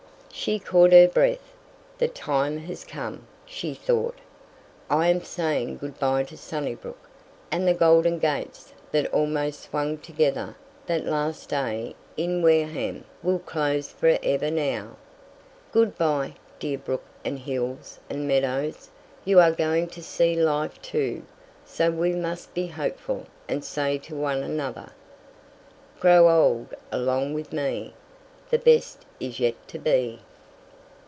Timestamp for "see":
20.01-20.33